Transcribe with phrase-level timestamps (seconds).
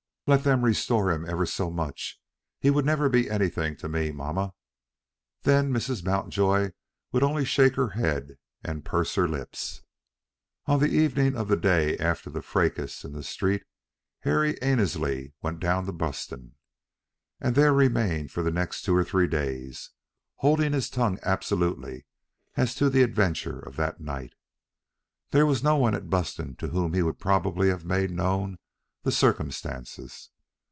[0.27, 2.17] "Let them restore him ever so much,
[2.59, 4.53] he would never be anything to me, mamma."
[5.41, 6.05] Then Mrs.
[6.05, 6.71] Mountjoy
[7.11, 9.81] would only shake her head and purse her lips.
[10.67, 13.63] On the evening of the day after the fracas in the street
[14.19, 16.55] Harry Annesley went down to Buston,
[17.41, 19.89] and there remained for the next two or three days,
[20.37, 22.05] holding his tongue absolutely
[22.55, 24.35] as to the adventure of that night.
[25.31, 28.59] There was no one at Buston to whom he would probably have made known
[29.03, 30.29] the circumstances.